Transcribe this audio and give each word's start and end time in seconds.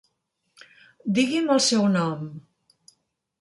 Digui'm 1.17 1.51
el 1.57 1.61
seu 1.67 1.85
nom? 1.97 2.25